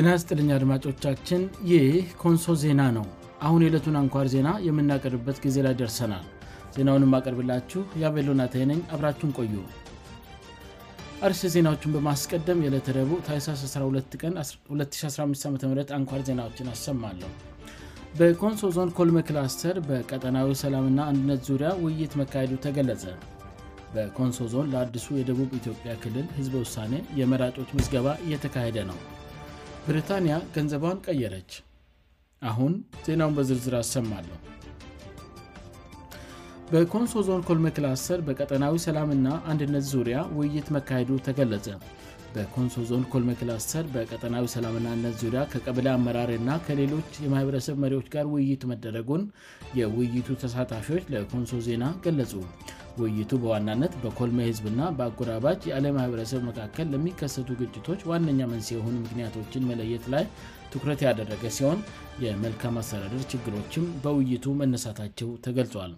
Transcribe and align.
ጥናስጥልኛ 0.00 0.50
አድማጮቻችን 0.56 1.40
ይህ 1.68 1.86
ኮንሶ 2.22 2.44
ዜና 2.62 2.80
ነው 2.96 3.06
አሁን 3.46 3.62
የዕለቱን 3.64 3.96
አንኳር 4.00 4.26
ዜና 4.34 4.48
የምናቀርብበት 4.66 5.38
ጊዜ 5.44 5.56
ላይ 5.66 5.74
ደርሰናል 5.80 6.26
ዜናውንማቀርብላችሁ 6.74 7.80
የቤሎናተይነኝ 8.02 8.80
አብራቹን 8.94 9.30
ቆዩ 9.38 9.54
እርስ 11.28 11.40
ዜናዎችን 11.54 11.94
በማስቀደም 11.96 12.62
የዕለት 12.66 12.88
ረቡ 12.98 13.10
ታይሳስ 13.28 13.62
12 13.72 14.16
ቀን2015 14.22 15.48
ዓም 15.50 15.56
አንኳር 15.98 16.22
ዜናዎችን 16.30 16.70
አስሰማለሁ 16.74 17.32
በኮንሶ 18.20 18.70
ዞን 18.78 18.92
ኮልመክላስተር 19.00 19.76
በቀጠናዊ 19.90 20.52
ሰላምና 20.64 21.00
አንድነት 21.12 21.42
ዙሪያ 21.50 21.70
ውይይት 21.84 22.14
መካሄዱ 22.24 22.52
ተገለጸ 22.66 23.06
በኮንሶ 23.96 24.38
ዞን 24.54 24.70
ለአዲሱ 24.74 25.08
የደቡብ 25.20 25.50
ኢትዮጵያ 25.62 25.90
ክልል 26.04 26.26
ህዝበ 26.40 26.54
ውሳኔን 26.66 27.06
የመራጮች 27.22 27.70
መዝገባ 27.80 28.08
እየተካሄደ 28.26 28.78
ነው 28.92 28.98
ብሪታንያ 29.88 30.34
ገንዘባን 30.54 30.98
ቀየረች 31.06 31.52
አሁን 32.48 32.72
ዜናውን 33.06 33.36
በዝርዝር 33.36 33.74
ያሰማለሁ 33.78 34.36
በኮንሶ 36.72 37.14
ዞን 37.28 37.42
ኮልሜክልሰር 37.48 38.20
በቀጠናዊ 38.26 38.74
ሰላምና 38.86 39.28
አንድነት 39.50 39.84
ዙሪያ 39.92 40.18
ውይይት 40.38 40.66
መካሄዱ 40.76 41.10
ተገለጸ 41.28 41.68
በኮንሶ 42.34 42.76
ዞን 42.90 43.04
ኮልሜክልሰር 43.14 43.86
በቀጠናዊ 43.94 44.44
ሰላምና 44.56 44.86
1ነት 44.96 45.16
ዙሪያ 45.22 45.44
ከቀብለ 45.52 45.86
አመራርና 45.98 46.50
ከሌሎች 46.66 47.14
የማኅበረሰብ 47.26 47.78
መሪዎች 47.84 48.08
ጋር 48.16 48.26
ውይይት 48.34 48.64
መደረጉን 48.72 49.24
የውይይቱ 49.80 50.28
ተሳታፊዎች 50.44 51.06
ለኮንሶ 51.14 51.54
ዜና 51.68 51.86
ገለጹ 52.06 52.34
ውይይቱ 53.02 53.30
በዋናነት 53.42 53.92
በኮልመ 54.02 54.38
ህዝብ 54.48 54.64
እና 54.72 54.80
በአጎራባጅ 54.98 55.60
የአለማህበረሰብ 55.70 56.40
መካከል 56.48 56.86
ለሚከሰቱ 56.94 57.48
ግጭቶች 57.60 58.00
ዋነኛ 58.10 58.40
መንስ 58.52 58.68
የሆኑ 58.74 58.94
ምክንያቶችን 59.06 59.68
መለየት 59.70 60.06
ላይ 60.14 60.24
ትኩረት 60.72 61.00
ያደረገ 61.06 61.44
ሲሆን 61.58 61.78
የመልካም 62.24 62.76
አስተዳደር 62.82 63.22
ችግሮችም 63.32 63.86
በውይይቱ 64.04 64.46
መነሳታቸው 64.62 65.30
ተገልጿል 65.46 65.92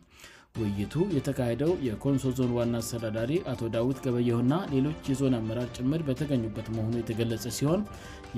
ውይይቱ 0.61 0.95
የተካሄደው 1.17 1.73
የኮንሶ 1.89 2.31
ዞን 2.39 2.53
ዋና 2.59 2.73
አስተዳዳሪ 2.83 3.33
አቶ 3.53 3.61
ዳዊት 3.77 3.99
ገበይው 4.07 4.39
እና 4.45 4.55
ሌሎች 4.75 5.03
የዞን 5.11 5.37
አመራር 5.41 5.69
ጭምር 5.79 6.03
በተገኙበት 6.09 6.69
መሆኑ 6.79 6.93
የተገለጸ 7.01 7.45
ሲሆን 7.61 7.83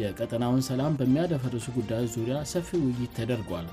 የቀጠናውን 0.02 0.62
ሰላም 0.70 0.96
በሚያደፈርሱ 1.00 1.68
ጉዳዮች 1.80 2.14
ዙሪያ 2.18 2.38
ሰፊ 2.54 2.70
ውይይት 2.84 3.14
ተደርጓል 3.20 3.68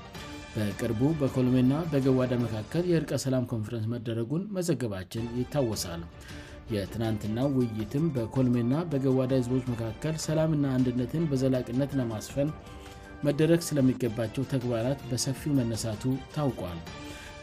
በቅርቡ 0.54 1.00
በኮሎሜና 1.18 1.72
በገዋዳ 1.90 2.32
መካከል 2.44 2.84
የእርቀ 2.90 3.10
ሰላም 3.24 3.44
ኮንፍረንስ 3.52 3.84
መደረጉን 3.92 4.46
መዘገባችን 4.56 5.28
ይታወሳል 5.40 6.00
የትናንትና 6.74 7.38
ውይይትም 7.56 8.04
በኮሎሜና 8.16 8.74
በገዋዳ 8.94 9.30
ህዝቦች 9.40 9.64
መካከል 9.72 10.16
ሰላምና 10.26 10.64
አንድነትን 10.78 11.28
በዘላቂነት 11.32 11.92
ለማስፈን 12.00 12.50
መደረግ 13.28 13.62
ስለሚገባቸው 13.68 14.48
ተግባራት 14.54 15.00
በሰፊው 15.12 15.56
መነሳቱ 15.60 16.04
ታውቋል 16.36 16.78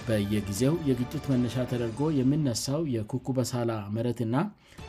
በየጊዜው 0.08 0.74
የግጭት 0.90 1.24
መነሻ 1.32 1.56
ተደርጎ 1.72 2.02
የምነሳው 2.18 2.82
የኩኩበሳላ 2.96 3.72
መረትና 3.96 4.36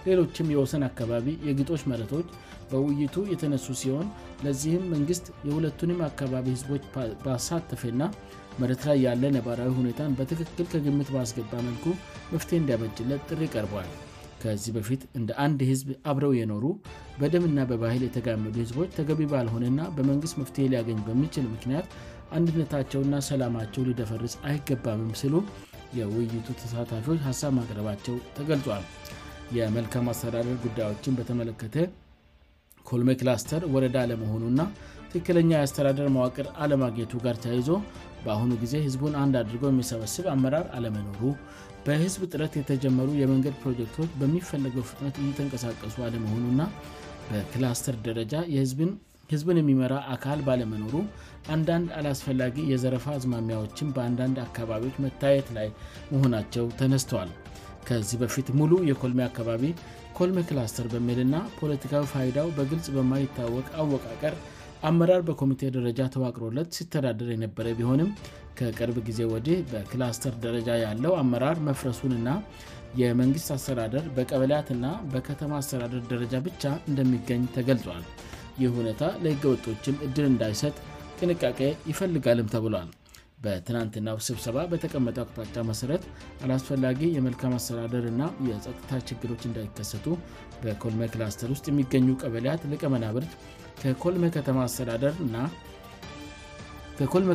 ሌሎችም 0.06 0.50
የወሰን 0.54 0.82
አካባቢ 0.90 1.26
የግጦች 1.48 1.82
መረቶች 1.92 2.26
በውይይቱ 2.70 3.16
የተነሱ 3.32 3.66
ሲሆን 3.82 4.08
ለዚህም 4.46 4.84
መንግስት 4.94 5.26
የሁለቱንም 5.48 6.00
አካባቢ 6.08 6.46
ህዝቦች 6.56 6.82
ባሳተፈና 7.24 8.02
መረት 8.62 8.82
ላይ 8.88 8.98
ያለ 9.06 9.24
ነባራዊ 9.36 9.70
ሁኔታን 9.80 10.14
በትክክል 10.18 10.66
ከግምት 10.74 11.08
በስገባ 11.14 11.52
መልኩ 11.68 11.84
መፍትሄ 12.34 12.56
እንዲያበጭለት 12.62 13.22
ጥሪ 13.32 13.42
ቀርበል 13.54 13.88
ከዚህ 14.42 14.72
በፊት 14.76 15.02
እንደ 15.18 15.30
አንድ 15.44 15.60
ህዝብ 15.70 15.88
አብረው 16.10 16.32
የኖሩ 16.40 16.64
በደምና 17.20 17.60
በባህል 17.70 18.02
የተጋመዱ 18.06 18.54
ህዝቦች 18.64 18.90
ተገቢ 18.98 19.22
ባልሆነና 19.32 19.80
በመንግስት 19.96 20.36
መፍትሄ 20.40 20.66
ሊያገኝ 20.74 20.98
በሚችል 21.08 21.46
ምክንያት 21.54 21.88
አንድነታቸውና 22.36 23.16
ሰላማቸው 23.28 23.82
ሊደፈርስ 23.88 24.34
አይገባምም 24.50 25.12
ስሉ 25.22 25.34
የውይይቱ 25.98 26.46
ተሳታፊዎች 26.62 27.20
ሀሳብ 27.28 27.52
ማቅረባቸው 27.58 28.16
ተገልጿል 28.38 28.84
የመልካም 29.56 30.08
አስተዳደር 30.12 30.56
ጉዳዮችን 30.64 31.16
በተመለከተ 31.18 31.76
ኮልሜ 32.90 33.10
ክላስተር 33.20 33.62
ወረዳ 33.74 33.96
አለመሆኑ 34.04 34.42
እና 34.52 34.60
ትክክለኛ 35.12 35.50
የአስተዳደር 35.56 36.08
ማዋቅር 36.16 36.46
አለማግኘቱ 36.64 37.12
ጋር 37.26 37.36
ተያይዞ 37.44 37.68
በአሁኑ 38.24 38.50
ጊዜ 38.62 38.74
ህዝቡን 38.86 39.14
አንድ 39.22 39.34
አድርገው 39.40 39.70
የሚሰበስብ 39.72 40.24
አመራር 40.34 40.66
አለመኖሩ 40.76 41.20
በህዝብ 41.86 42.22
ጥረት 42.32 42.52
የተጀመሩ 42.60 43.08
የመንገድ 43.22 43.54
ፕሮጀክቶች 43.64 44.10
በሚፈለገው 44.20 44.86
ፍጥነት 44.90 45.16
እየተንቀሳቀሱ 45.24 45.96
አለመሆኑ 46.08 46.46
ና 46.60 46.64
በክላስተር 47.30 47.96
ደረጃ 48.08 48.34
የብ 48.56 48.80
ህዝብን 49.32 49.56
የሚመራ 49.60 49.94
አካል 50.14 50.38
ባለመኖሩ 50.46 50.94
አንዳንድ 51.54 51.88
አላስፈላጊ 51.98 52.54
የዘረፋ 52.72 53.04
አዝማሚያዎችም 53.16 53.88
በአንዳንድ 53.96 54.36
አካባቢዎች 54.44 54.96
መታየት 55.04 55.48
ላይ 55.56 55.68
መሆናቸው 56.12 56.64
ተነስተል 56.80 57.30
ከዚህ 57.88 58.16
በፊት 58.22 58.48
ሙሉ 58.60 58.72
የኮልሜ 58.90 59.20
አካባቢ 59.30 59.62
ኮልሜ 60.18 60.38
ክላስተር 60.50 60.86
በምልና 60.94 61.34
ፖለቲካዊ 61.58 62.04
ፋይዳው 62.12 62.48
በግልጽ 62.58 62.86
በማይታወቅ 62.96 63.66
አወቃቀር 63.82 64.36
አመራር 64.90 65.22
በኮሚቴ 65.28 65.62
ደረጃ 65.76 66.00
ተዋቅሮለት 66.14 66.74
ሲተዳደር 66.76 67.28
የነበረ 67.34 67.68
ቢሆንም 67.80 68.10
ከቅርብ 68.60 68.96
ጊዜ 69.08 69.20
ወዲህ 69.34 69.58
በክላስተር 69.72 70.34
ደረጃ 70.46 70.68
ያለው 70.84 71.12
አመራር 71.22 71.58
መፍረሱን 71.68 72.14
እና 72.20 72.28
የመንግሥት 73.02 73.48
አስተዳደር 73.58 74.04
በቀበልያት 74.18 74.68
ና 74.82 74.92
በከተማ 75.14 75.52
አስተዳደር 75.62 76.02
ደረጃ 76.14 76.34
ብቻ 76.48 76.62
እንደሚገኝ 76.90 77.42
ተገልጿል 77.56 78.02
ይህ 78.62 78.70
ሁኔታ 78.76 79.02
ለህገ 79.24 79.42
ወጦችም 79.52 79.96
እድር 80.06 80.24
እንዳይሰጥ 80.30 80.74
ጥንቃቄ 81.18 81.58
ይፈልጋልም 81.90 82.48
ተብሏል 82.54 82.88
በትናንትናው 83.42 84.16
ስብሰባ 84.26 84.56
በተቀመጠው 84.70 85.22
አቅጣጫ 85.24 85.54
መሠረት 85.68 86.02
አላስፈላጊ 86.44 87.00
የመልካም 87.16 87.54
አስተዳደርእና 87.58 88.22
የጸጥታ 88.48 88.90
ችግሮች 89.08 89.42
እንዳይከሰቱ 89.48 90.06
በኮልሜ 90.62 91.02
ክላስተር 91.14 91.50
ውስጥ 91.54 91.66
የሚገኙ 91.70 92.08
ቀበልያት 92.22 92.62
ልቀ 92.72 92.82
መናብርጅ 92.94 93.32
ከኮልመ 93.82 94.26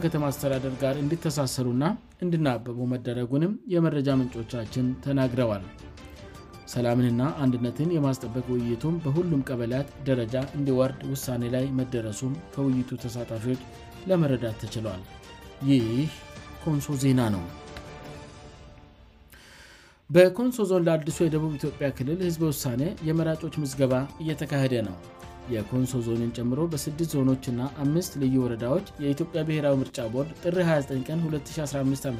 ከተማ 0.05 0.23
አስተዳደር 0.31 0.75
ጋር 0.85 0.95
እንድተሳሰሩና 1.03 1.83
እንድናበበ 2.25 2.79
መደረጉንም 2.95 3.53
የመረጃ 3.75 4.09
ምንጮቻችን 4.21 4.87
ተናግረዋል 5.05 5.65
ሰላምንና 6.73 7.23
አንድነትን 7.43 7.89
የማስጠበቅ 7.95 8.43
ውይይቱም 8.51 8.95
በሁሉም 9.03 9.41
ቀበልያት 9.49 9.89
ደረጃ 10.09 10.35
እንዲወርድ 10.57 11.01
ውሳኔ 11.11 11.43
ላይ 11.55 11.65
መደረሱም 11.79 12.33
ከውይይቱ 12.55 12.89
ተሳታፊዎች 13.03 13.61
ለመረዳት 14.11 14.55
ተችሏል 14.63 15.01
ይህ 15.69 15.87
ኮንሶ 16.63 16.89
ዜና 17.03 17.21
ነው 17.35 17.43
በኮንሶ 20.15 20.63
ዞን 20.71 20.85
ለአዲሱ 20.87 21.17
የደቡብ 21.25 21.51
ኢትዮጵያ 21.59 21.87
ክልል 21.97 22.19
ህዝበ 22.29 22.43
ውሳኔ 22.53 22.81
የመራጮች 23.09 23.53
መዝገባ 23.63 23.93
እየተካሄደ 24.23 24.73
ነው 24.89 24.97
የኮንሶ 25.53 25.93
ዞንን 26.07 26.29
ጨምሮ 26.37 26.59
በስድስት 26.71 27.11
ዞኖችና 27.15 27.61
አምስት 27.83 28.11
ልዩ 28.21 28.35
ወረዳዎች 28.43 28.85
የኢትዮጵያ 29.03 29.41
ብሔራዊ 29.49 29.75
ምርጫ 29.81 29.97
ቦርድ 30.13 30.31
ጥሪ 30.43 30.57
29 30.69 31.07
ቀን 31.09 31.19
2015 31.29 32.09
ዓም 32.09 32.17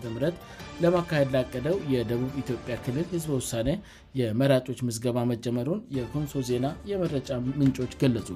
ለማካሄድ 0.84 1.30
ላቀደው 1.36 1.78
የደቡብ 1.94 2.32
ኢትዮጵያ 2.44 2.76
ክልል 2.86 3.08
ህዝበ 3.16 3.32
ውሳኔ 3.42 3.70
የመራጮች 4.22 4.80
መዝገባ 4.88 5.18
መጀመሩን 5.34 5.82
የኮንሶ 5.98 6.36
ዜና 6.52 6.66
የመረጫ 6.92 7.30
ምንጮች 7.60 7.94
ገለጹ 8.02 8.30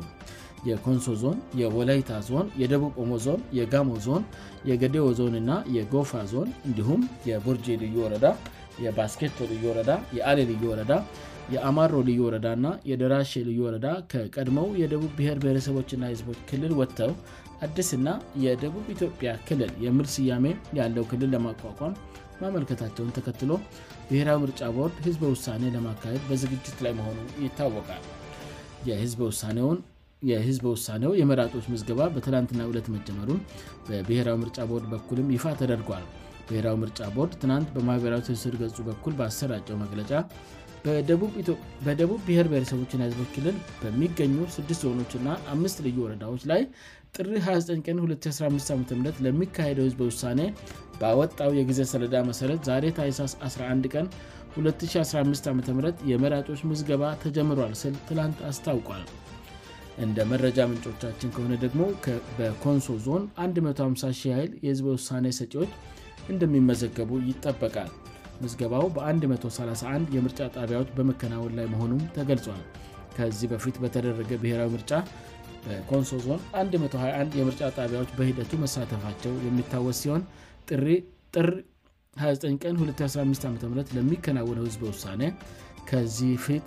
የኮንሶ 0.69 1.07
ዞን 1.21 1.37
የወላይታ 1.61 2.11
ዞን 2.29 2.47
የደቡብ 2.61 2.93
ኦሞዞን 3.01 3.41
የጋሞ 3.59 3.89
ዞን 4.05 4.23
የገዴዎ 4.69 5.07
ዞን 5.19 5.35
እና 5.41 5.51
የጎፋ 5.77 6.11
ዞን 6.33 6.49
እንዲሁም 6.69 7.01
የቦርጅ 7.29 7.67
ልዩ 7.83 7.95
ወረዳ 8.05 8.25
የባስኬቶ 8.85 9.37
ልዩ 9.51 9.63
ወረዳ 9.71 9.91
የአሌ 10.17 10.37
ልዩ 10.51 10.63
ወረዳ 10.71 10.91
የአማሮ 11.53 11.93
ልዩ 12.07 12.19
ወረዳ 12.27 12.47
ና 12.63 12.67
የደራሼ 12.91 13.33
ልዩ 13.49 13.59
ወረዳ 13.67 13.87
ከቀድሞው 14.11 14.67
የደቡብ 14.81 15.11
ብሄር 15.17 15.37
ብሔረሰቦች 15.43 15.89
ና 16.01 16.09
ህዝቦች 16.13 16.39
ክልል 16.49 16.73
ወጥተው 16.79 17.11
አዲስና 17.65 18.07
የደቡብ 18.45 18.83
ኢትዮጵያ 18.95 19.29
ክልል 19.47 19.71
የምር 19.85 20.07
ስያሜ 20.15 20.45
ያለው 20.79 21.05
ክልል 21.11 21.31
ለማቋቋም 21.35 21.95
ማመልከታቸውን 22.41 23.13
ተከትሎ 23.17 23.51
ብሔራዊ 24.09 24.37
ምርጫ 24.43 24.59
ቦርድ 24.75 24.97
ህዝበ 25.07 25.23
ውሳኔ 25.35 25.63
ለማካሄድ 25.75 26.23
በዝግጅት 26.31 26.77
ላይ 26.85 26.93
መሆኑ 26.99 27.17
ይታወቃል 27.45 28.03
የህዝበ 30.27 30.67
ውሳኔው 30.75 31.11
የመራጦች 31.21 31.65
መዝገባ 31.73 32.01
በትላንትና 32.13 32.61
እለት 32.69 32.87
መጀመሩን 32.97 33.41
በብሔራዊ 33.89 34.37
ምርጫ 34.43 34.59
ቦርድ 34.71 34.87
በኩልም 34.93 35.33
ይፋ 35.37 35.43
ተደርጓል 35.61 36.05
ብሔራዊ 36.49 36.75
ምርጫ 36.83 36.99
ቦርድ 37.15 37.33
ትናንት 37.41 37.67
በማኅበራዊ 37.75 38.21
ትስር 38.27 38.53
ገጹ 38.61 38.77
በኩል 38.89 39.13
በአሰራጨው 39.19 39.77
መግለጫ 39.83 40.11
በደቡብ 40.85 42.19
ብሔር 42.27 42.47
ብሔረሰቦችን 42.51 43.01
ያዝበ 43.05 43.23
ክልል 43.35 43.55
በሚገኙ 43.81 44.35
ስድስት 44.55 44.81
ዞኖችእና 44.87 45.29
አምስት 45.53 45.77
ልዩ 45.85 45.97
ወረዳዎች 46.05 46.41
ላይ 46.51 46.61
ጥር 47.15 47.27
29 47.49 47.89
ን2015 47.97 48.73
ዓም 48.83 49.01
ለሚካሄደው 49.25 49.83
የህዝበ 49.85 50.01
ውሳኔ 50.11 50.39
ባወጣው 51.01 51.51
የጊዜ 51.59 51.81
ሰለዳ 51.93 52.15
መሠረት 52.29 52.59
ዛሬ 52.69 52.85
ታይሳስ 52.99 53.33
11 53.49 53.89
ቀን 53.95 54.07
215 54.59 55.49
ዓም 55.51 55.59
የመራጮች 56.11 56.61
ምዝገባ 56.69 57.03
ተጀምሯል 57.23 57.75
ስል 57.81 57.97
ትላንት 58.07 58.39
አስታውቋል 58.51 59.03
እንደ 60.05 60.17
መረጃ 60.31 60.57
ምንጮቻችን 60.71 61.29
ከሆነ 61.35 61.53
ደግሞ 61.65 61.83
በኮንሶ 62.39 62.87
ዞን 63.05 63.23
152ይል 63.45 64.51
የህዝበ 64.65 64.87
ውሳኔ 64.97 65.27
ሰዎች 65.41 65.71
እንደሚመዘገቡ 66.33 67.11
ይጠበቃል 67.29 67.91
መዝገባው 68.43 68.85
በ131 68.95 70.11
የምርጫ 70.15 70.39
ጣቢያዎች 70.57 70.89
በመከናወን 70.97 71.53
ላይ 71.59 71.65
መሆኑም 71.73 72.01
ተገልጿል 72.17 72.59
ከዚህ 73.17 73.47
በፊት 73.53 73.75
በተደረገ 73.83 74.29
ብሔራዊ 74.43 74.69
ምርጫ 74.75 74.91
በኮንሶ 75.65 76.17
ዞን 76.25 76.41
121 76.57 77.37
የምርጫ 77.39 77.61
ጣቢያዎች 77.77 78.09
በሂደቱ 78.17 78.51
መሳተፋቸው 78.63 79.33
የሚታወስ 79.47 79.97
ሲሆን 80.03 80.23
ጥር 80.69 80.83
29 82.25 82.63
ቀን 82.65 82.75
215 82.83 83.47
ዓ 83.47 83.87
ለሚከናወነው 83.97 84.63
ህዝበ 84.69 84.83
ውሳኔ 84.93 85.23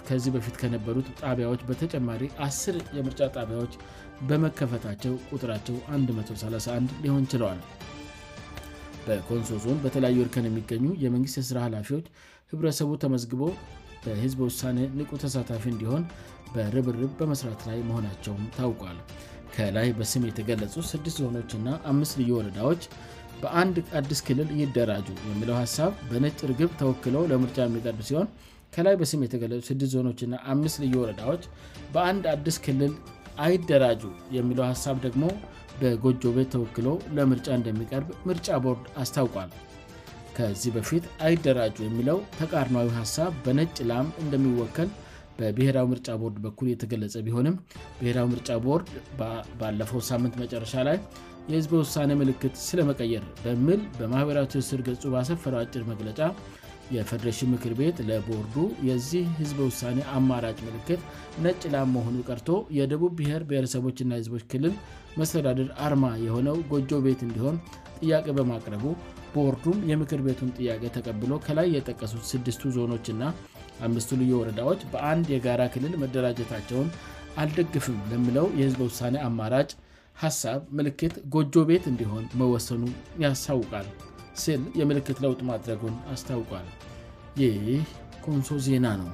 ከዚህ 0.09 0.31
በፊት 0.37 0.55
ከነበሩት 0.63 1.09
ጣቢያዎች 1.23 1.63
በተጨማሪ 1.71 2.23
አስር 2.49 2.77
የምርጫ 2.99 3.21
ጣቢያዎች 3.37 3.73
በመከፈታቸው 4.31 5.15
ቁጥራቸው 5.35 5.77
131 5.97 6.97
ሊሆን 7.05 7.25
ችለዋል 7.33 7.61
በኮንሶ 9.11 9.49
ዞን 9.63 9.79
በተለያዩ 9.85 10.19
እርከን 10.25 10.45
የሚገኙ 10.49 10.85
የመንግሥት 11.05 11.37
የስራ 11.41 11.59
ኃላፊዎች 11.67 12.07
ህብረሰቡ 12.53 12.91
ተመዝግቦ 13.03 13.43
በህዝብ 14.05 14.39
ውሳኔ 14.49 14.79
ንቁ 14.99 15.11
ተሳታፊ 15.23 15.65
እንዲሆን 15.73 16.03
በርብርብ 16.55 17.11
በመስራት 17.21 17.61
ላይ 17.69 17.79
መሆናቸውም 17.89 18.45
ታውቋል 18.59 18.99
ከላይ 19.57 19.89
በስም 19.99 20.23
የተገለጹ 20.29 20.75
ስት 20.91 21.07
ዞኖችና 21.17 21.67
አስት 21.93 22.15
ልዩ 22.21 22.31
ወረዳዎች 22.39 22.83
በአንድ 23.43 23.77
አዲስ 24.01 24.21
ክልል 24.29 24.49
ይደራጁ 24.61 25.09
የሚለው 25.31 25.57
ሀሳብ 25.63 25.93
በነጭ 26.11 26.39
ርግብ 26.51 26.73
ተወክለው 26.83 27.23
ለምርጫ 27.33 27.59
የሚጠርብ 27.69 28.01
ሲሆን 28.11 28.29
ከላይ 28.77 28.97
በስም 29.03 29.23
የተገለ 29.27 29.55
ስት 29.71 29.83
ዞኖችና 29.95 30.35
አምት 30.55 30.77
ልዩ 30.85 30.95
ወረዳዎች 31.05 31.45
በአንድ 31.97 32.27
አድስ 32.35 32.59
ክልል 32.67 32.93
አይደራጁ 33.49 34.03
የሚለው 34.39 34.67
ሀሳብ 34.73 34.97
ደግሞ 35.07 35.25
በጎጆ 35.81 36.23
ቤት 36.37 36.49
ተወክሎ 36.55 36.89
ለምርጫ 37.17 37.47
እንደሚቀርብ 37.59 38.09
ምርጫ 38.31 38.49
ቦርድ 38.65 38.85
አስታውቋል 39.03 39.51
ከዚህ 40.37 40.71
በፊት 40.77 41.05
አይደራጁ 41.29 41.77
የሚለው 41.87 42.19
ተቃድናዊ 42.41 42.89
ሀሳብ 42.99 43.33
በነጭ 43.47 43.77
ላም 43.91 44.09
እንደሚወከል 44.25 44.91
በብሔራዊ 45.39 45.87
ምርጫ 45.93 46.09
ቦርድ 46.23 46.39
በኩል 46.45 46.67
የተገለጸ 46.71 47.15
ቢሆንም 47.27 47.57
ብሔራዊ 48.01 48.27
ምርጫ 48.35 48.49
ቦርድ 48.67 48.89
ባለፈው 49.61 50.01
ሳምንት 50.11 50.35
መጨረሻ 50.45 50.75
ላይ 50.89 50.97
የህዝበ 51.51 51.73
ውሳኔ 51.85 52.11
ምልክት 52.21 52.55
ስለመቀየር 52.69 53.25
በሚል 53.45 53.81
በማኅበያ 53.99 54.43
ትስር 54.55 54.81
ገ 54.89 54.95
በሰፈረው 55.15 55.61
አጭር 55.63 55.85
መግለጫ 55.93 56.21
የፌደሬሽን 56.95 57.49
ምክር 57.55 57.73
ቤት 57.81 57.99
ለቦርዱ 58.09 58.55
የዚህ 58.89 59.25
ህዝበ 59.41 59.59
ውሳኔ 59.71 59.99
አማራጭ 60.17 60.57
ምልክት 60.69 61.01
ነጭ 61.45 61.61
ላም 61.75 61.91
መሆኑ 61.97 62.17
ቀርቶ 62.29 62.49
የደቡብ 62.79 63.13
ብሔር 63.21 63.43
ብሔረሰቦችና 63.51 64.11
ህዝቦች 64.21 64.45
ክልል 64.55 64.75
መስተዳድር 65.19 65.69
አርማ 65.85 66.05
የሆነው 66.27 66.57
ጎጆ 66.73 66.91
ቤት 67.07 67.21
እንዲሆን 67.27 67.57
ጥያቄ 67.99 68.27
በማቅረቡ 68.39 68.85
ቦወርዱም 69.35 69.79
የምክር 69.91 70.21
ቤቱን 70.27 70.53
ጥያቄ 70.59 70.83
ተቀብሎ 70.97 71.33
ከላይ 71.47 71.67
የጠቀሱት 71.77 72.25
ስድስቱ 72.33 72.63
ዞኖችና 72.77 73.23
አምስቱ 73.87 74.11
ልዩ 74.21 74.31
ወረዳዎች 74.41 74.81
በአንድ 74.93 75.27
የጋራ 75.35 75.63
ክልል 75.75 75.93
መደራጀታቸውን 76.03 76.89
አልደግፍም 77.43 77.99
ለምለው 78.11 78.47
የህዝበ 78.61 78.83
ውሳኔ 78.91 79.17
አማራጭ 79.29 79.71
ሀሳብ 80.23 80.61
ምልክት 80.79 81.15
ጎጆ 81.35 81.55
ቤት 81.71 81.85
እንዲሆን 81.93 82.25
መወሰኑ 82.41 82.83
ያስታውቃል 83.25 83.89
ስል 84.43 84.63
የምልክት 84.81 85.19
ለውጥ 85.25 85.41
ማድረጉን 85.51 85.97
አስታውቋል 86.15 86.69
ይህ 87.43 87.65
ኮንሶ 88.27 88.51
ዜና 88.69 88.87
ነው 89.03 89.11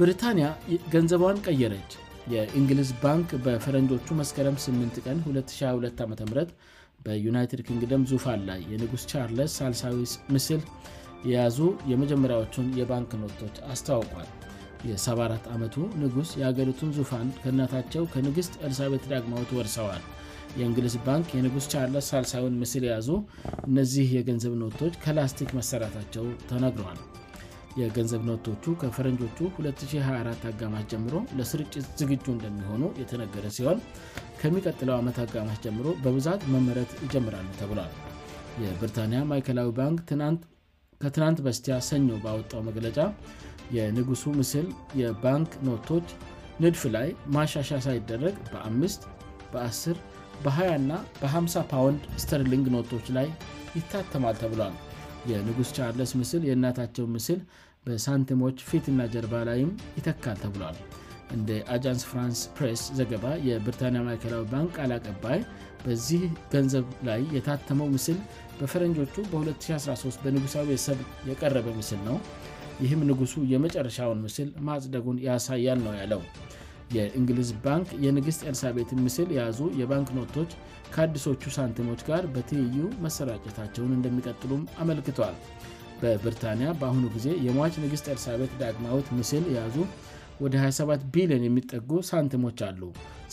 ብሪታንያ 0.00 0.46
ገንዘቧን 0.94 1.36
ቀየረች 1.48 1.90
የእንግሊዝ 2.32 2.90
ባንክ 3.02 3.30
በፈረንጆቹ 3.44 4.06
መስከረም 4.20 4.54
8 4.66 5.00
ቀን 5.06 5.18
2022 5.30 6.02
ዓም 6.04 6.30
በዩናይትድ 7.06 7.60
ኪንግደም 7.68 8.06
ዙፋን 8.10 8.40
ላይ 8.50 8.60
የንጉሥ 8.72 9.02
ቻርለስ 9.10 9.54
ሳልሳዊ 9.58 9.96
ምስል 10.34 10.62
የያዙ 11.30 11.58
የመጀመሪያዎቹን 11.90 12.68
የባንክ 12.78 13.10
ኖቶች 13.22 13.56
አስታውቋል 13.72 14.28
የ74 14.90 15.46
ዓመቱ 15.54 15.76
ንጉሥ 16.02 16.30
የሀገሪቱን 16.42 16.94
ዙፋን 16.98 17.28
ከናታቸው 17.42 18.04
ከንግሥት 18.14 18.56
እልሳቤት 18.68 19.06
ዳግማዎች 19.12 19.52
ወርሰዋል 19.58 20.02
የእንግሊዝ 20.60 20.96
ባንክ 21.08 21.28
የንጉሥ 21.38 21.66
ቻርለስ 21.74 22.08
ሳልሳዊ 22.12 22.46
ምስል 22.62 22.86
የያዙ 22.88 23.10
እነዚህ 23.70 24.10
የገንዘብ 24.20 24.54
ኖቶች 24.64 24.96
ከላስቲክ 25.04 25.52
መሰራታቸው 25.60 26.26
ተነግሯል 26.52 26.98
የገንዘብ 27.80 28.20
ኖቶቹ 28.28 28.64
ከፈረንጆቹ 28.80 29.38
2024 29.60 30.44
አጋማሽ 30.50 30.84
ጀምሮ 30.92 31.14
ለስርጭት 31.38 31.86
ዝግጁ 32.00 32.26
እንደሚሆኑ 32.34 32.82
የተነገረ 33.02 33.46
ሲሆን 33.56 33.78
ከሚቀጥለው 34.40 34.94
ዓመት 35.00 35.16
አጋማሽ 35.24 35.58
ጀምሮ 35.64 35.86
በብዛት 36.04 36.42
መመረት 36.52 36.92
ይጀምራል 37.04 37.48
ተብሏል 37.60 37.92
የብርታንያ 38.64 39.20
ማይከላዊ 39.30 39.70
ባንክ 39.80 40.00
ከትናንት 41.02 41.38
በስቲያ 41.46 41.74
ሰኞ 41.88 42.08
በወጣው 42.24 42.60
መግለጫ 42.68 42.98
የንጉሱ 43.76 44.22
ምስል 44.40 44.66
የባንክ 45.02 45.52
ኖቶች 45.68 46.08
ንድፍ 46.62 46.82
ላይ 46.96 47.08
ማሻሻ 47.36 47.70
ሳይደረግ 47.86 48.34
በአ 48.52 48.66
በ10 49.54 49.96
በ20ና 50.44 50.92
በ50 51.20 51.62
ፓንድ 51.72 52.02
ስተርሊንግ 52.22 52.66
ኖቶች 52.76 53.06
ላይ 53.16 53.28
ይታተማል 53.76 54.36
ተብሏል 54.42 54.74
የንጉስ 55.30 55.68
ቻርለስ 55.76 56.10
ምስል 56.20 56.42
የእናታቸው 56.48 57.04
ምስል 57.12 57.38
በሳንቲሞች 57.86 58.58
ፊትና 58.68 59.00
ጀርባ 59.14 59.34
ላይም 59.48 59.70
ይተካል 59.96 60.36
ተብለል 60.42 60.76
እንደ 61.36 61.50
አጃንስ 61.74 62.02
ፍራንስ 62.10 62.40
ፕሬስ 62.56 62.82
ዘገባ 62.98 63.26
የብርታንያ 63.48 64.00
ማይከላዊ 64.06 64.42
ባንክ 64.54 64.70
ቃል 64.78 64.90
አቀባይ 64.96 65.38
በዚህ 65.84 66.22
ገንዘብ 66.52 66.86
ላይ 67.08 67.20
የታተመው 67.36 67.88
ምስል 67.94 68.18
በፈረንጆቹ 68.58 69.14
በ2013 69.32 70.20
በንጉሳዊ 70.24 70.66
የሰብ 70.74 70.98
የቀረበ 71.30 71.66
ምስል 71.80 72.00
ነው 72.08 72.16
ይህም 72.84 73.02
ንጉሡ 73.10 73.32
የመጨረሻውን 73.52 74.22
ምስል 74.26 74.48
ማጽደጉን 74.68 75.18
ያሳያል 75.28 75.80
ነው 75.86 75.94
ያለው 76.00 76.22
የእንግሊዝ 76.96 77.50
ባንክ 77.66 77.88
የንግሥት 78.04 78.42
ርሳ 78.54 78.62
ቤት 78.76 78.90
ምስል 79.04 79.28
የያዙ 79.36 79.60
የባንክ 79.80 80.08
ኖቶች 80.20 80.50
ከአዲሶቹ 80.94 81.42
ሳንቲሞች 81.58 82.00
ጋር 82.10 82.24
በትይዩ 82.34 82.80
መሰራጨታቸውን 83.04 83.94
እንደሚቀጥሉም 83.98 84.62
አመልክቷል 84.82 85.36
በብሪታንያ 86.04 86.68
በአሁኑ 86.80 87.04
ጊዜ 87.16 87.26
የሟች 87.46 87.74
ምግሥት 87.82 88.06
እርሳቤት 88.14 88.52
ዳቅማውት 88.62 89.06
ምስል 89.18 89.44
እያዙ 89.50 89.76
ወደ 90.42 90.54
27 90.62 91.04
ቢሊዮን 91.14 91.44
የሚጠጉ 91.46 91.88
ሳንትሞች 92.10 92.58
አሉ 92.68 92.80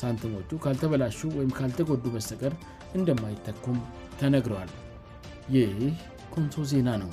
ሳንትሞቹ 0.01 0.49
ካልተበላሹ 0.63 1.19
ወይም 1.37 1.51
ካልተጎዱ 1.57 2.03
መስተቀር 2.17 2.53
እንደማይተኩም 2.97 3.79
ተነግረዋል 4.19 4.71
ይህ 5.55 5.79
ኮንሶ 6.35 6.57
ዜና 6.71 6.89
ነው 7.03 7.11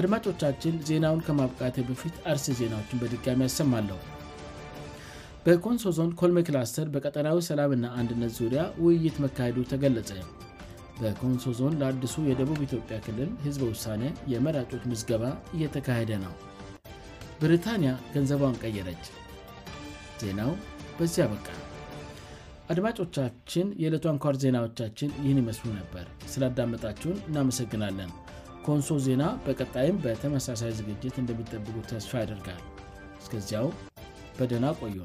አድማጮቻችን 0.00 0.74
ዜናውን 0.88 1.24
ከማብቃቴ 1.28 1.76
በፊት 1.90 2.14
አርስ 2.32 2.44
ዜናዎችን 2.60 3.00
በድጋሚ 3.02 3.40
ያሰማለሁ 3.48 3.98
በኮንሶ 5.44 5.92
ዞንድ 5.98 6.12
ኮልሜ 6.20 6.38
ክላስተር 6.50 6.86
በቀጠናዊ 6.94 7.38
ሰላምና 7.50 7.84
አንድነት 8.00 8.32
ዙሪያ 8.40 8.62
ውይይት 8.84 9.16
መካሄዱ 9.24 9.58
ተገለጸ 9.72 10.08
በኮንሶ 11.02 11.44
ዞን 11.58 11.74
ለአድሱ 11.80 12.14
የደቡብ 12.30 12.58
ኢትዮጵያ 12.66 12.96
ክልል 13.06 13.30
ህዝበ 13.44 13.62
ውሳኔ 13.74 14.02
የመራጮች 14.32 14.82
መዝገባ 14.92 15.22
እየተካሄደ 15.56 16.10
ነው 16.24 16.32
ብሪታንያ 17.42 17.90
ገንዘቧውን 18.14 18.58
ቀየረች 18.62 19.04
ዜናው 20.22 20.50
በዚያ 20.98 21.24
በቃ 21.34 21.46
አድማጮቻችን 22.72 23.66
የዕለቱ 23.82 24.04
አንኳር 24.12 24.34
ዜናዎቻችን 24.42 25.10
ይህን 25.22 25.40
ይመስሉ 25.42 25.68
ነበር 25.80 26.06
ስላዳመጣችሁን 26.34 27.18
እናመሰግናለን 27.28 28.10
ኮንሶ 28.68 28.88
ዜና 29.06 29.22
በቀጣይም 29.46 29.96
በተመሳሳይ 30.04 30.74
ዝግጅት 30.80 31.16
እንደሚጠብቁ 31.24 31.74
ተስፋ 31.92 32.12
ያደርጋል 32.24 32.62
እስከዚያው 33.24 33.68
በደና 34.38 34.64
ቆዩ 34.80 34.96